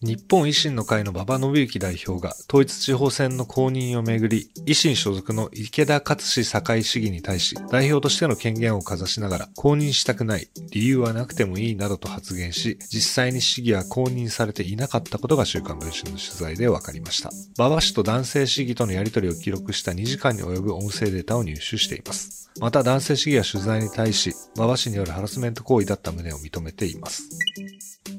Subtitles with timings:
[0.00, 17.30] 日本維新の会の馬場信之代表が統一地方選の公認をめぐり、維新所属の池田勝氏堺市議に対し、代表としての権限をかざしながら、公認したくない、理由はなくてもいいなどと発言し、実際に市議は公認されていなかったことが週刊文春の取材で分かりました。
[17.58, 22.52] 馬場氏と男性市議とのやり取りを記録した2時間に及ぶ音声データを入手しています。
[22.60, 27.28] また男性市議は取材に対し、馬場氏によるハラスメント行為だった旨を認めています。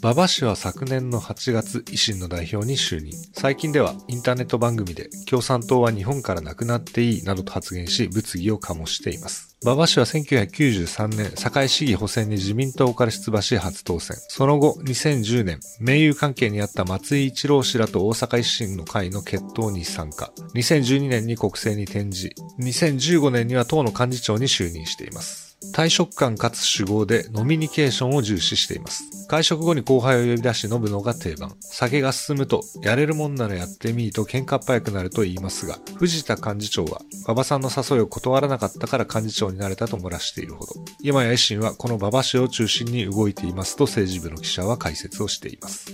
[0.01, 3.11] 馬場氏は昨年の8月、維新の代表に就任。
[3.33, 9.57] 最近ではインターネット番組で共産党は日本からなくなっていいなどと発言し、物議を醸しています。
[9.61, 14.15] 馬場氏は1993年、堺市議補選に自民党から出馬し初当選。
[14.29, 20.31] その後、2010年、盟友関係にあった松井一郎氏らと大阪維新の会の決闘に参加。
[20.55, 25.48] 2012年に国政に転じ、2015年には党の幹事長に就任しています。
[25.73, 29.27] 退職感かつ主語でノミニケーションを重視しています。
[29.27, 31.55] 会食後に後輩を呼び出し飲むのが定番。
[31.59, 40.73] 酒が進むと、やれるもんならやってみーと喧嘩っ早くなると言いますが、藤田幹事長は、馬場さんの誘いを断らなかったから幹事長になれたと漏らしているほど。
[41.03, 45.91] 今や維新はこの馬場氏を中心に動いていますと政治部の記者は解説をしています。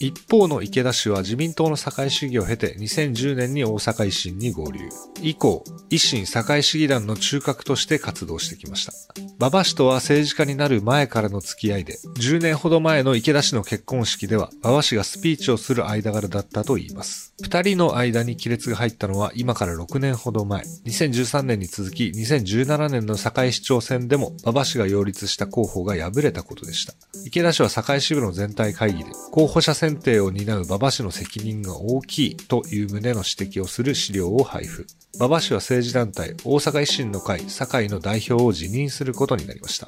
[0.00, 4.78] 一方の池田氏は自民党の社会主義を経て2010年に大阪維新に合流。
[5.20, 8.92] 以降、維新社会主義団の中核として活動してきました。
[9.38, 17.34] 馬場氏とは政治家になる前からの付き合いで、10年ほど前の池田氏の結婚式では馬場氏がスピーチをする間柄だったと言います。
[17.40, 20.62] 二人の間に亀裂が入ったのは今から6年ほど前。
[20.86, 26.94] 2013年に続き2017年の堺市長選でも馬場氏が擁立した候補が敗れたことでした。
[27.24, 34.84] 池田氏は堺支部の全体会議で候補者選定を担う馬場氏の責任が大きいという旨の指摘をする資料を配布。
[35.18, 39.86] 馬場氏は政治団体大阪維新の会堺の代表を辞任することことになりました。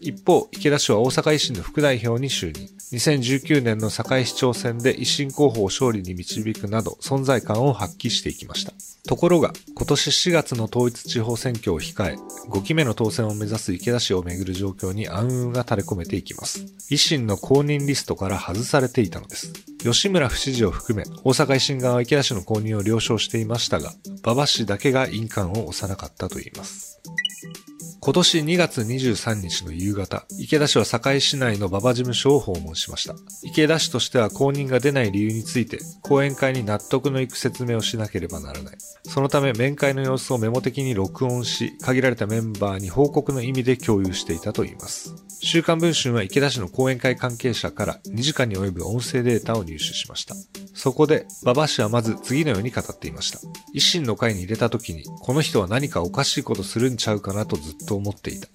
[0.00, 2.68] 一方、池田氏は大阪維新の副代表に就任。
[2.92, 8.72] 2019年の堺市長選で維新候補を勝利に導くなど存在感を発揮していきました。
[9.08, 12.16] ところが、今年4月の統一地方選挙を控え、
[12.50, 16.60] 5期目の当選を目指す池田氏をめぐる状況に暗雲が垂れ込めていきます。
[16.90, 19.52] 維新の公認リストから外されていたのです。
[19.82, 23.92] 吉村不支持を含め、大阪維新側は池田氏の公認を了承していましたが、
[24.22, 27.00] 馬場氏だけが印鑑を押さなかったといいます。
[28.04, 33.14] 今年2月23日の夕方、池田氏は堺市内の馬場事務所を訪問しました。
[33.42, 38.76] 池田氏としては公認が出ない理由について、講演会に納得のいく説明をしなければならない。
[39.04, 45.23] そのため面会の様子をメモ的に録音し、限られたメンバーに報告の意味で共有していたといいます。
[45.46, 50.34] 週刊文春は池田市の講演会関係者から2時間に及ぶ音声データを入手しました。
[50.72, 53.40] そこで、馬場氏はまず次のように語っていました。
[53.74, 58.48] 維新の会に入れた時に、この人は何かおかしいことするんちゃうかなとずっと思っていた。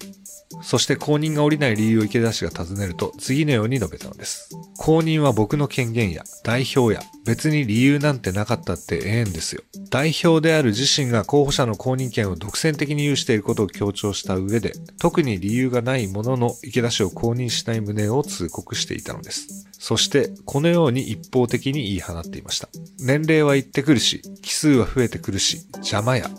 [0.70, 4.50] そして公認が降りない理由を池田氏が尋ねると次のように述べたのです。
[4.78, 9.62] 公認は僕の権限や代表や別に理由なんてなかったってええんですよ。
[9.90, 19.66] 代表である自身が候補者の公認権を独占的に有していることを強調した上で特に理由がないものの池田氏を公認しない旨を通告していたのです。
[19.76, 22.68] そして、このように一方的に言い放っていました。
[23.00, 26.30] 年齢は言ってくるし、奇数は増えてくるし、邪魔や。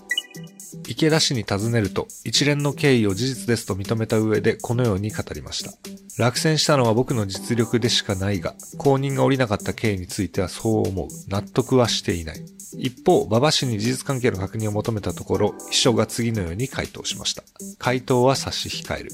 [0.91, 5.71] 池田氏に尋ねると、一連の経緯を事実ですと認めた上でこのように語りました。
[6.17, 11.07] 落選したのは僕の実力でしかないが、公認が降りなかった経緯についてはそう思う。
[11.29, 12.45] 納得はしていない。
[12.77, 17.43] 一方、馬場氏に事実関係の確認を求めたところ、秘書が次のように回答しました。
[17.79, 19.11] 回答は差し控える。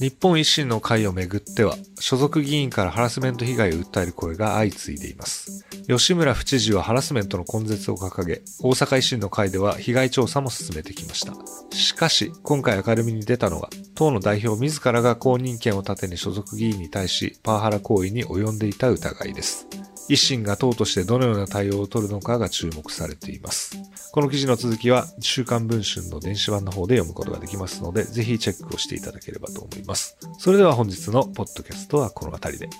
[0.00, 5.66] 日本維新の会をめぐっては、所属議員からハラスメント被害を訴える声が相次いでいます。
[5.88, 11.34] 吉村府知事はハラスメントの根絶を掲げ、大阪維新の会では被害調査も進めてきました。
[11.76, 19.66] しかし、今回明るみに出たのは、党の代表自らが公認権を盾に所属議員に対し、パワハラ行為に及んでいた疑いです。
[20.08, 23.76] 維新が党としてどのような対応を取るのかが注目されています。
[24.10, 30.16] この記事の続きは週刊文春の電子版の方で読むことができますので、ぜひチェックをしていただければと思います。
[30.38, 32.70] それでは本日のポッドキャストはこの辺りで。